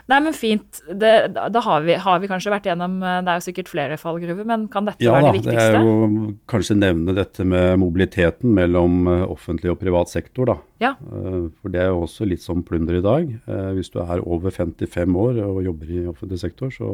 [0.07, 0.79] Nei, men fint.
[0.87, 4.45] Det, da har vi, har vi, kanskje vært gjennom Det er jo sikkert flere fallgruver,
[4.47, 5.65] men kan dette ja, være det viktigste?
[5.65, 10.47] Ja, det er jo kanskje nevne dette med mobiliteten mellom eh, offentlig og privat sektor,
[10.47, 10.55] da.
[10.83, 10.93] Ja.
[10.95, 13.35] Eh, for det er jo også litt som plunder i dag.
[13.35, 16.93] Eh, hvis du er over 55 år og jobber i offentlig sektor, så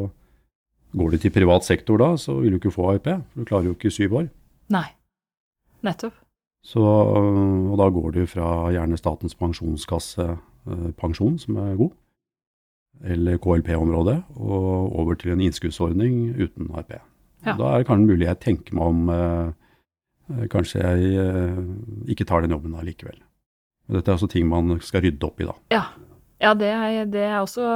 [0.98, 3.14] går du til privat sektor da, så vil du ikke få AIP.
[3.14, 4.30] For du klarer jo ikke syv år.
[4.74, 4.88] Nei.
[5.86, 6.18] Nettopp.
[6.66, 10.32] Så, og da går du fra gjerne Statens pensjonskasse
[10.96, 11.92] pensjon, som er god,
[13.02, 16.96] eller KLP-området, og over til en innskuddsordning uten ARP.
[17.44, 17.58] Ja.
[17.60, 19.52] Da er det kanskje mulig jeg tenker meg om eh,
[20.32, 21.62] eh, Kanskje jeg eh,
[22.14, 23.18] ikke tar den jobben allikevel.
[23.92, 25.58] Dette er også ting man skal rydde opp i, da.
[25.74, 25.84] Ja,
[26.44, 27.68] ja det, er, det, er, også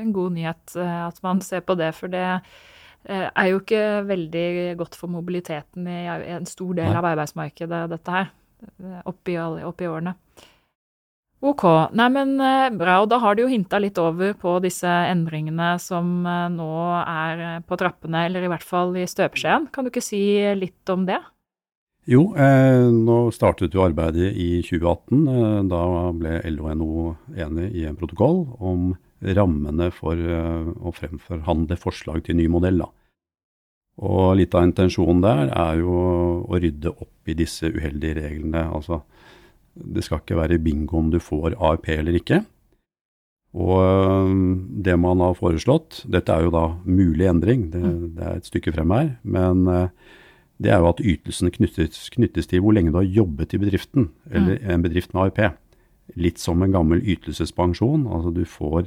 [0.00, 1.92] en god nyhet eh, at man ser på det.
[1.98, 4.48] For det eh, er jo ikke veldig
[4.80, 6.96] godt for mobiliteten i en stor del Nei.
[6.96, 8.32] av arbeidsmarkedet, dette her.
[9.08, 10.12] Oppi, oppi årene.
[11.40, 11.62] Ok.
[11.96, 12.98] Nei, men eh, bra.
[13.00, 17.44] Og da har du jo hinta litt over på disse endringene som eh, nå er
[17.46, 19.70] eh, på trappene, eller i hvert fall i støpeskjeen.
[19.72, 20.20] Kan du ikke si
[20.58, 21.18] litt om det?
[22.10, 25.22] Jo, eh, nå startet jo arbeidet i 2018.
[25.32, 25.84] Eh, da
[26.16, 32.78] ble LO-NO enig i en protokoll om rammene for å fremforhandle forslag til ny modell.
[32.80, 32.86] Da.
[34.00, 35.96] Og litt av intensjonen der er jo
[36.48, 38.64] å rydde opp i disse uheldige reglene.
[38.64, 39.02] altså
[39.74, 42.42] det skal ikke være bingo om du får ARP eller ikke.
[43.54, 44.32] Og øh,
[44.84, 48.04] det man har foreslått, dette er jo da mulig endring, det, mm.
[48.14, 49.88] det er et stykke frem her, men øh,
[50.62, 54.10] det er jo at ytelsene knyttes, knyttes, til hvor lenge du har jobbet i bedriften,
[54.30, 54.70] eller mm.
[54.70, 55.58] en bedrift med ARP.
[56.14, 58.86] Litt som en gammel ytelsespensjon, altså du får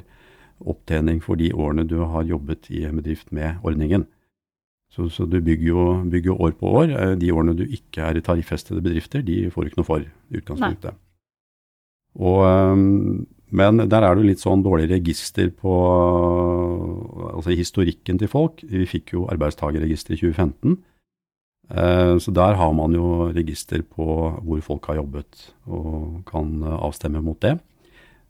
[0.64, 4.06] opptjening for de årene du har jobbet i en bedrift med ordningen.
[4.94, 6.92] Så, så, du bygger jo, bygger år på år.
[6.94, 10.04] Eh, de årene du ikke er i tariffestede bedrifter, de får du ikke noe for
[10.04, 11.00] i utgangspunktet.
[12.14, 12.84] Og, eh,
[13.54, 15.74] men der er det litt sånn dårlig register på
[17.34, 18.62] altså historikken til folk.
[18.70, 20.78] Vi fikk jo arbeidstakerregister i 2015.
[21.74, 24.06] Eh, så der har man jo register på
[24.46, 27.56] hvor folk har jobbet, og kan avstemme mot det.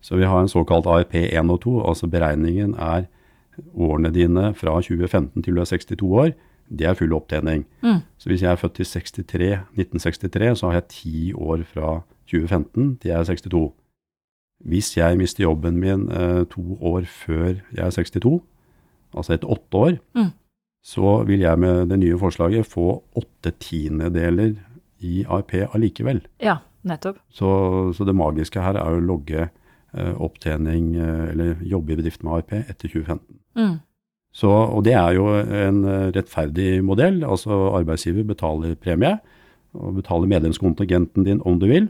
[0.05, 3.07] Så vi har en såkalt ARP 1 og 2, altså beregningen er
[3.77, 6.35] årene dine fra 2015 til du er 62 år
[6.79, 7.65] det er full opptjening.
[7.83, 8.03] Mm.
[8.19, 12.97] Så hvis jeg er født i 63, 1963, så har jeg ti år fra 2015
[13.03, 13.73] til jeg er 62.
[14.65, 18.41] Hvis jeg mister jobben min eh, to år før jeg er 62,
[19.15, 20.31] altså etter åtte år, mm.
[20.85, 24.55] så vil jeg med det nye forslaget få åtte tiendedeler
[25.05, 26.23] i AIP allikevel.
[26.43, 27.19] Ja, nettopp.
[27.29, 27.49] Så,
[27.93, 32.39] så, det magiske her er å logge eh, opptjening, eh, eller jobbe i bedrift med
[32.39, 33.41] AIP etter 2015.
[33.59, 33.75] Mm.
[34.35, 37.23] Så, og det er jo en eh, rettferdig modell.
[37.23, 39.19] Altså arbeidsgiver betaler premie,
[39.75, 41.89] og betaler medlemskontingenten din om du vil,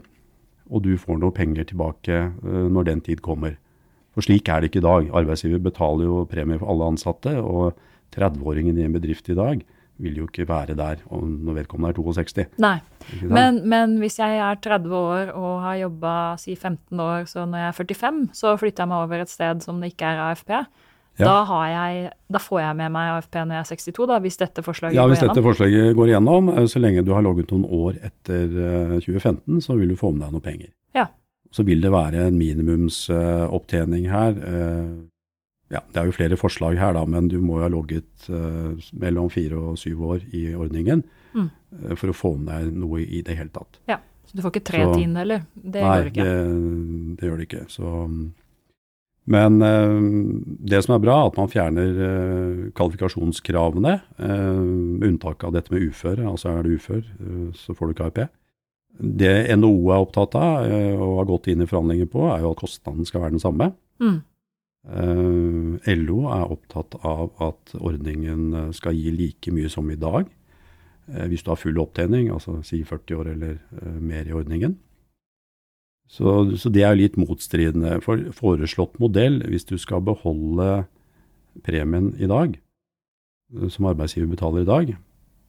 [0.69, 3.53] og du får noe penger tilbake uh, når den tid kommer.
[4.17, 5.09] For slik er det ikke i dag.
[5.21, 7.77] Arbeidsgiver betaler jo premie for alle ansatte, og
[8.15, 9.61] 30-åringen i en bedrift i dag
[10.01, 12.57] vil jo ikke være der når vedkommende er 62.
[12.59, 12.79] Nei,
[13.21, 17.61] men, men, hvis jeg er 30 år og har jobba si 15 år, så når
[17.61, 20.51] jeg er 45, så flytter jeg meg over et sted som det ikke er AFP
[21.17, 21.25] Ja.
[21.29, 24.37] Da, har jeg, da får jeg med meg AFP når jeg er 62, da, hvis
[24.41, 27.51] dette forslaget Ja, går Hvis dette forslaget går igjennom, eh, så lenge du har logget
[27.55, 30.71] noen år etter eh, 2015, så vil du få med deg noe penger.
[30.95, 31.05] Ja.
[31.55, 34.31] Så vil det være en minimumsopptjening her.
[34.43, 34.95] eh,
[35.71, 38.75] Ja, Det er jo flere forslag her, da, men du må jo ha logget eh,
[38.93, 41.49] mellom fire og syv år i ordningen Mm.
[41.89, 43.79] eh, for å få med deg noe i det hele tatt.
[43.89, 43.97] Ja,
[44.29, 45.41] så du får ikke tre tiendedeler?
[45.55, 46.23] Det Nei, det ikke.
[46.23, 47.63] Det, det gjør det ikke.
[47.67, 47.83] Så,
[49.25, 49.95] men eh,
[50.69, 54.59] det som er bra, er at man fjerner eh, kvalifikasjonskravene, eh,
[54.99, 56.27] med unntak av dette med uføre.
[56.29, 58.21] Altså er du ufør, eh, så får du ikke AIP.
[58.95, 62.53] Det NHO er opptatt av eh, og har gått inn i forhandlinger på, er jo
[62.53, 63.71] at kostnaden skal være den samme.
[63.99, 64.21] Mm.
[64.85, 70.29] Eh, LO er opptatt av at ordningen eh, skal gi like mye som i dag.
[71.09, 74.77] eh, Hvis du har full opptjening, altså si 40 år eller eh, mer i ordningen.
[76.07, 77.97] Så, så det er jo litt motstridende.
[78.05, 80.85] For foreslått modell, hvis du skal beholde
[81.65, 82.55] premien i dag,
[83.55, 84.93] eh, som arbeidsgiver betaler i dag,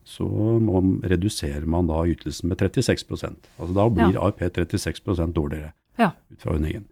[0.06, 0.24] så
[0.62, 6.12] må, reduserer man da ytelsen med 36% Altså Da blir AIP 36% dårligere Ja.
[6.30, 6.84] ut fra ordningen.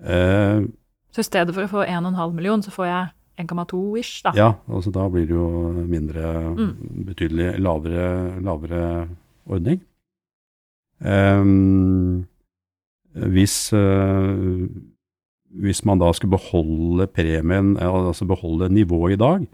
[0.00, 0.62] Eh,
[1.10, 3.08] Så i stedet for å få 1,5 million, så får jeg
[3.48, 4.32] 1,2 ish, da.
[4.36, 7.04] Ja, altså da blir det jo mindre, Mm.
[7.06, 9.08] betydelig lavere, lavere
[9.48, 9.80] ordning.
[11.00, 12.24] Um, eh,
[13.26, 13.72] hvis
[15.84, 19.46] man da skulle beholde premien, altså beholde nivået i dag,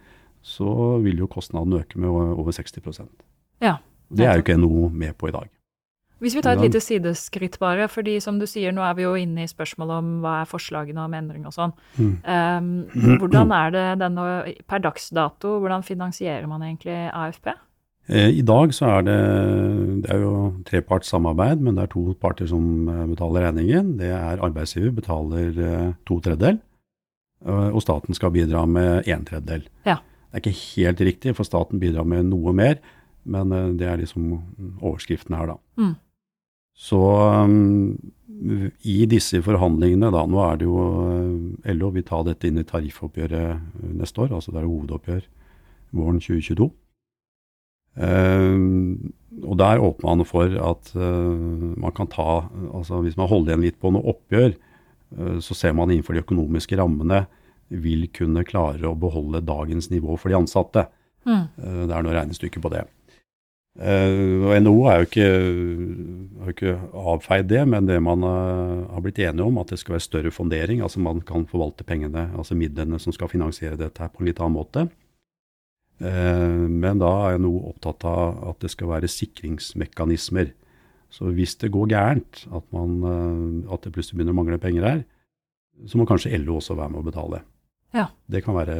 [0.44, 3.02] så vil jo kostnaden øke med over 60%
[3.62, 3.74] Ja,
[4.10, 5.48] Det er jo ikke NHO med på i dag.
[6.18, 9.14] Hvis vi tar et lite sideskritt bare, fordi som du sier, nå er vi jo
[9.18, 11.74] inne i spørsmålet om hva er forslagene om endring og sånn.
[11.98, 12.14] Mm.
[12.24, 17.50] Um, hvordan er det denne, per dags dato, hvordan finansierer man egentlig AFP?
[18.06, 19.18] Eh, I dag så er det,
[20.04, 20.34] det er jo
[20.68, 23.94] trepartssamarbeid, men det er to parter som eh, betaler regningen.
[24.00, 26.60] Det er arbeidsgiver betaler eh, to tredjedel,
[27.44, 29.66] og staten skal bidra med en tredjedel.
[29.84, 29.98] Ja.
[30.32, 32.78] Det er ikke helt riktig, for staten bidrar med noe mer,
[33.28, 34.30] men det er liksom
[34.80, 35.56] overskriften her, da.
[35.76, 35.92] Mm.
[36.74, 37.02] Så
[38.80, 40.86] i disse forhandlingene, da, nå er det jo
[41.76, 45.28] LO vil ta dette inn i tariffoppgjøret neste år, altså det er hovedoppgjør
[46.00, 46.70] våren 2022.
[47.94, 48.54] Eh,
[49.44, 51.34] og der åpner man for at uh,
[51.80, 54.54] man kan ta altså Hvis man holder igjen litt på noe oppgjør,
[55.18, 57.24] uh, så ser man innenfor de økonomiske rammene
[57.68, 60.84] vil kunne klare å beholde dagens nivå for de ansatte.
[61.24, 61.46] Mm.
[61.88, 62.82] Det er noe regnestykke på det.
[63.80, 65.28] Og NHO er jo ikke,
[66.44, 66.74] har ikke
[67.14, 70.84] avfeid det, men det man har blitt enige om, at det skal være større fondering,
[70.84, 74.44] altså man kan forvalte pengene, altså midlene som skal finansiere dette her på en litt
[74.44, 74.84] annen måte.
[76.02, 80.52] Eh, men da er jeg noe opptatt av at det skal være sikringsmekanismer.
[81.14, 84.88] Så hvis det går gærent, at, man, eh, at det plutselig begynner å mangle penger
[84.88, 85.04] her,
[85.86, 87.42] så må kanskje LO også være med å betale.
[87.94, 88.08] Ja.
[88.30, 88.76] Det kan være,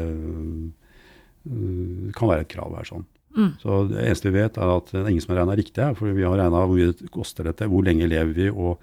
[1.46, 2.84] øh, kan være et krav her.
[2.84, 3.06] sånn.
[3.34, 3.58] Mm.
[3.58, 5.94] Så Det eneste vi vet, er at det er ingen som har regna riktig her.
[5.94, 8.78] For vi har regna hvor mye det koster dette, hvor lenge lever vi, og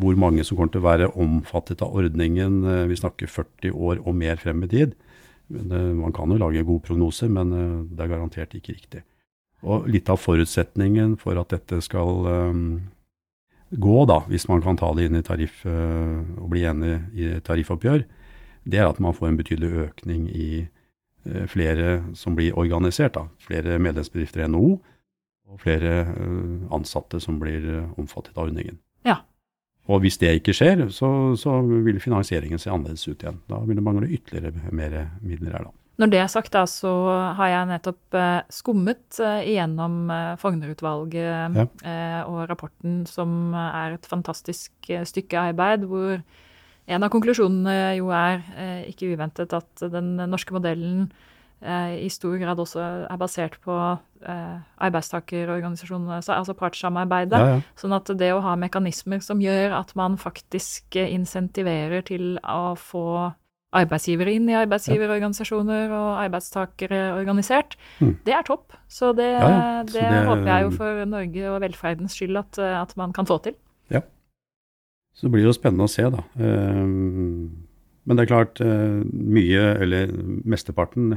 [0.00, 2.64] hvor mange som kommer til å være omfattet av ordningen.
[2.64, 4.94] Eh, Vi snakker 40 år og mer frem i tid.
[5.50, 9.02] Eh, Man kan jo lage gode prognoser, men eh, det er garantert ikke riktig.
[9.64, 12.60] Og litt av forutsetningen for at dette skal eh,
[13.74, 18.04] gå, da, hvis man kan ta det inn i tariff og bli enig i tariffoppgjør,
[18.64, 20.48] det er at man får en betydelig økning i
[21.50, 23.16] flere som blir organisert.
[23.16, 23.24] Da.
[23.42, 24.76] Flere medlemsbedrifter i NHO,
[25.50, 26.04] og flere
[26.76, 27.66] ansatte som blir
[27.98, 28.78] omfattet av ordningen.
[29.92, 33.40] Og hvis det ikke skjer, så, så vil finansieringen se annerledes ut igjen.
[33.50, 35.74] Da vil det mangle ytterligere mer midler her, da.
[35.94, 36.90] Når det er sagt, da, så
[37.38, 41.66] har jeg nettopp eh, skummet eh, igjennom eh, Fogner-utvalget Ja.
[42.26, 44.72] og rapporten, som er et fantastisk
[45.06, 46.18] stykke arbeid, hvor
[46.84, 48.42] en av konklusjonene jo er,
[48.90, 51.06] ikke uventet, at den norske modellen
[51.64, 53.74] i stor grad også er basert på
[54.26, 57.38] eh, arbeidstakerorganisasjonene, altså partssamarbeidet.
[57.40, 57.60] Ja, ja.
[57.80, 62.74] Sånn at det å ha mekanismer som gjør at man faktisk eh, insentiverer til å
[62.76, 63.32] få
[63.74, 68.16] arbeidsgivere inn i arbeidsgiverorganisasjoner og arbeidstakere organisert, Mm.
[68.24, 68.72] det er topp.
[68.88, 72.80] Så det, Ja, det, det- håper jeg jo for Norge og velferdens skyld at, eh,
[72.82, 73.54] at man kan få til.
[73.90, 74.00] Ja.
[75.14, 76.22] Så det blir jo spennende å se, da.
[76.38, 77.63] Eh,
[78.04, 80.12] Men det er klart, eh, mye, eller
[80.44, 81.14] mesteparten,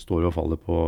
[0.00, 0.78] står og faller på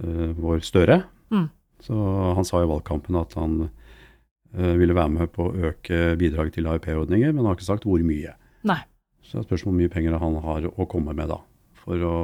[0.00, 1.02] eh, vår Støre.
[1.34, 1.48] Mm.
[1.82, 1.94] Så
[2.38, 6.70] han sa i valgkampen at han eh, ville være med på å øke bidraget til
[6.70, 8.36] AIP-ordninger, men han har ikke sagt hvor mye.
[8.64, 8.80] Nei.
[9.24, 11.40] Så det er spørsmål hvor mye penger han har å komme med da,
[11.82, 12.16] for å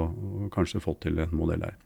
[0.55, 1.77] kanskje få til en modell her.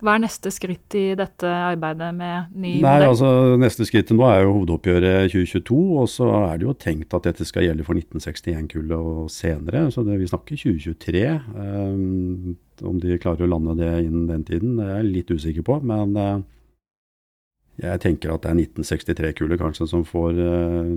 [0.00, 3.10] Hva er neste skritt i dette arbeidet med ny Nei, modell?
[3.10, 7.28] altså Neste skrittet nå er jo hovedoppgjøret 2022, og så er det jo tenkt at
[7.28, 9.86] dette skal gjelde for 1961-kullet og senere.
[9.92, 11.26] Så det, vi snakker 2023.
[11.52, 12.56] Um,
[12.88, 15.78] om de klarer å lande det innen den tiden, det er jeg litt usikker på.
[15.84, 16.40] Men uh,
[17.80, 20.94] jeg tenker at det er 1963-kullet kanskje som får uh,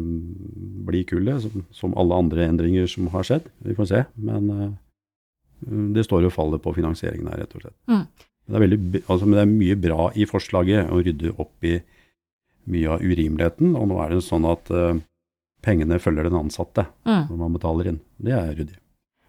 [0.88, 3.52] bli kullet, som, som, alle andre endringer som har skjedd.
[3.68, 4.06] Vi får se.
[4.16, 4.70] Men uh,
[5.96, 7.82] det står og faller på finansieringen her, rett og slett.
[7.92, 8.08] Mm.
[8.44, 11.78] Det er, veldig, altså, det er mye bra i forslaget å rydde opp i
[12.74, 13.76] mye av urimeligheten.
[13.80, 14.98] Og nå er det sånn at uh,
[15.64, 17.30] pengene følger den ansatte Mm.
[17.30, 18.00] når man betaler inn.
[18.20, 18.78] Det er ryddig.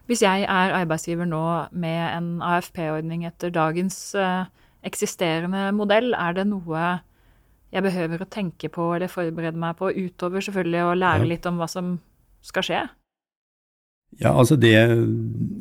[0.06, 4.44] Hvis jeg er arbeidsgiver nå med en AFP-ordning etter dagens uh,
[4.84, 6.82] eksisterende modell, er det noe
[7.74, 11.56] jeg behøver å tenke på eller forberede meg på, utover selvfølgelig å lære litt om
[11.58, 11.96] hva som
[12.44, 12.82] skal skje?
[14.20, 14.72] Ja, altså det,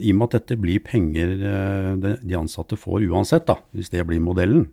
[0.04, 4.06] I og med at dette blir penger eh, de ansatte får uansett, da, hvis det
[4.08, 4.68] blir modellen,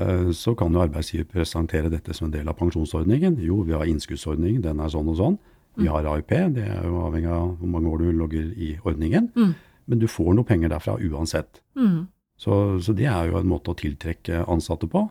[0.00, 3.38] eh, så kan jo arbeidsgiver presentere dette som en del av pensjonsordningen.
[3.44, 5.38] Jo, vi har innskuddsordning, den er sånn og sånn.
[5.78, 5.92] Vi Mm.
[5.92, 9.28] har AIP, det er jo avhengig av hvor mange år du logger i ordningen.
[9.36, 9.54] Mm.
[9.86, 11.60] Men du får noe penger derfra uansett.
[11.76, 12.08] Mm.
[12.36, 15.08] Så, så det er jo en måte å tiltrekke ansatte på.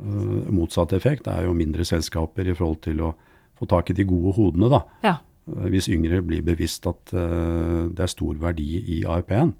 [0.00, 3.14] Eh, motsatt effekt er jo mindre selskaper i forhold til å
[3.60, 4.80] få tak i de gode hodene, da.
[5.04, 5.18] Ja.
[5.48, 9.54] Eh, Hvis yngre blir bevisst at eh, det er stor verdi i AIP-en.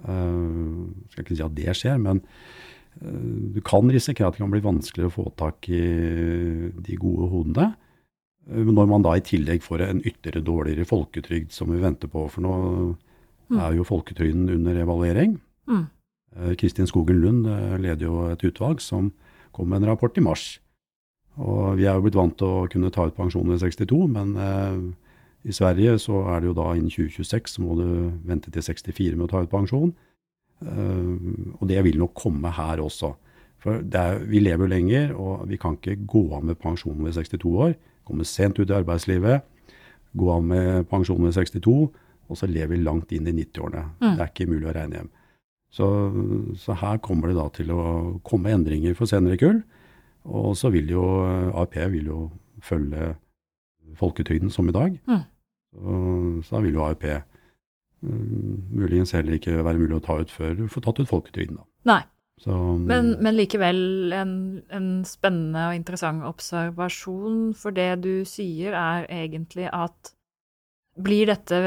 [0.00, 2.22] Uh, skal ikke si at det skjer, men
[3.02, 5.80] eh, du kan risikere at det kan bli vanskeligere å få tak i
[6.80, 7.66] de gode hodene.
[8.48, 12.28] Eh, Når man da i tillegg får en ytterligere dårligere folketrygd som vi venter på.
[12.32, 12.96] For nå
[13.50, 13.58] Mm.
[13.58, 15.40] er jo folketrygden under evaluering.
[15.66, 15.86] Mm.
[16.36, 19.12] Eh, Kristin Skogen Lund eh, leder jo et utvalg som
[19.52, 20.60] kom med en rapport i mars.
[21.40, 24.34] Og vi er jo blitt vant til å kunne ta ut pensjon ved 62, men
[24.36, 24.82] eh,
[25.48, 27.86] i Sverige så er det jo da innen 2026 så må du
[28.28, 29.94] vente til 64 med å ta ut pensjon.
[30.60, 31.12] Eh,
[31.56, 33.14] og det vil nok komme her også.
[33.60, 37.16] For er, vi lever jo lenger, og vi kan ikke gå av med pensjon ved
[37.16, 37.74] 62 år.
[38.08, 39.44] Komme sent ut i arbeidslivet,
[40.16, 41.74] gå av med pensjon ved 62,
[42.30, 43.84] og så lever vi langt inn i 90-årene.
[44.00, 44.14] Mm.
[44.14, 45.10] Det er ikke mulig å regne hjem.
[45.70, 45.86] Så,
[46.58, 47.82] så her kommer det da til å
[48.26, 49.60] komme endringer for senere kull.
[50.24, 51.04] Og så vil jo
[51.62, 52.20] AIP vil jo
[52.62, 53.14] følge
[53.96, 55.00] folketrygden som i dag.
[55.08, 55.26] Mm.
[55.70, 55.98] Så,
[56.44, 57.06] så da vil jo AIP
[58.02, 61.60] um, muligens heller ikke være mulig å ta ut før du får tatt ut folketrygden.
[61.60, 61.68] da.
[61.94, 62.02] Nei.
[62.40, 62.54] Så,
[62.88, 64.30] Men, men likevel en,
[64.72, 70.14] en spennende og interessant observasjon, for det du sier er egentlig at
[71.02, 71.58] blir dette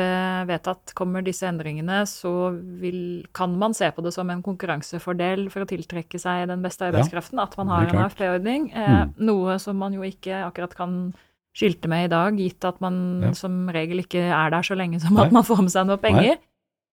[0.47, 5.63] vedtatt, kommer disse endringene, så vil, kan man se på det som en konkurransefordel for
[5.63, 8.03] å tiltrekke seg den beste arbeidskraften, at man har en.
[8.05, 8.71] AFP-ordning.
[8.73, 9.13] Eh, Mm.
[9.25, 11.13] Noe som man jo ikke akkurat kan
[11.55, 13.31] skilte med i dag, gitt at man Ja.
[13.33, 15.25] som regel ikke er der så lenge som Nei.
[15.25, 16.37] at man får med seg noe penger.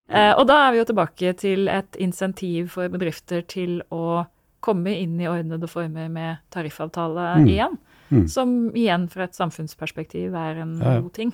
[0.08, 4.26] Eh, og da er vi jo tilbake til et insentiv for bedrifter til å
[4.60, 7.46] komme inn i ordnede former med tariffavtale Mm.
[7.48, 7.78] igjen.
[8.10, 8.28] Mm.
[8.28, 11.00] Som igjen fra et samfunnsperspektiv er en Ja, ja.
[11.00, 11.32] god ting.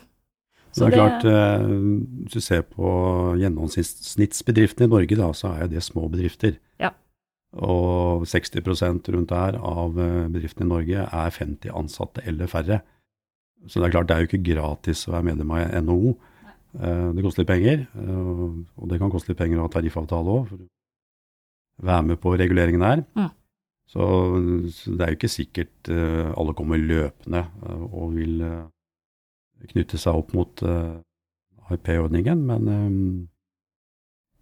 [0.76, 1.62] Så det er klart, eh,
[2.26, 2.88] hvis du ser på
[3.40, 6.58] gjennomsnittsbedriftene i Norge, da, så er jo det små bedrifter.
[6.82, 6.90] Ja.
[7.56, 12.82] Og 60% rundt der av eh, bedriftene i Norge er 50 ansatte eller færre.
[13.64, 16.12] Så det er klart, det er jo ikke gratis å være medlem av NHO.
[16.76, 17.86] Eh, Det koster litt penger,
[18.76, 20.54] og det kan koste litt penger å ha tariffavtale òg,
[21.88, 23.06] være med på reguleringen her.
[23.16, 23.32] Mm.
[23.88, 24.04] Så,
[24.76, 27.46] så det er jo ikke sikkert alle kommer løpende
[27.86, 28.42] og vil
[29.72, 30.98] knytte seg opp mot uh,
[31.70, 33.28] AIP-ordningen, men, um,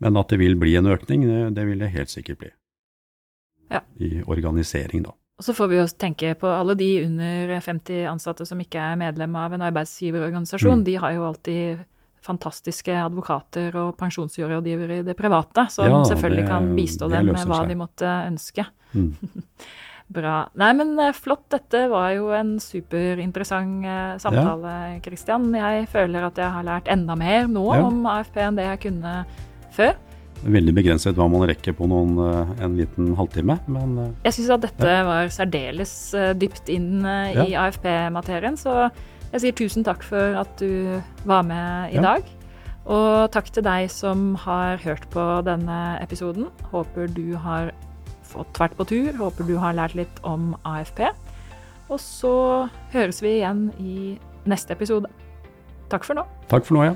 [0.05, 2.51] men at det vil bli en økning, det, det vil det helt sikkert bli.
[3.73, 3.81] Ja.
[3.99, 5.15] I organisering, da.
[5.39, 8.99] Og så får vi jo tenke på alle de under 50 ansatte som ikke er
[9.01, 10.83] medlem av en arbeidsgiverorganisasjon.
[10.83, 10.85] Mm.
[10.87, 11.81] De har jo alltid
[12.25, 17.37] fantastiske advokater og pensjonsrådgivere i det private, som Ja, selvfølgelig det- kan bistå dem med
[17.37, 17.69] hva seg.
[17.69, 18.67] de måtte ønske.
[18.95, 19.11] Mm.
[20.13, 20.49] Bra.
[20.61, 21.47] Nei, men eh, flott.
[21.51, 25.47] Dette var jo en superinteressant samtale, samtale, Christian.
[25.57, 27.83] Jeg føler at jeg har lært enda mer nå Ja.
[27.87, 29.25] om AFP enn det jeg kunne
[29.73, 29.95] før.
[30.45, 34.51] Veldig begrenset hva man rekker på noen, eh, en liten halvtime, men eh, Jeg syns
[34.51, 38.91] at dette var særdeles eh, dypt inn eh, i AFP-materien, så
[39.33, 42.03] jeg sier tusen takk for at du var med i Ja.
[42.03, 42.25] dag.
[42.85, 46.51] Og takk til deg som har hørt på denne episoden.
[46.71, 47.73] Håper du har
[48.35, 51.07] fått tvert på tur, håper du har lært litt om AFP.
[51.93, 52.35] Og så
[52.95, 54.15] høres vi igjen i
[54.49, 55.11] neste episode.
[55.93, 56.25] Takk for nå.
[56.51, 56.95] takk for nå, ja.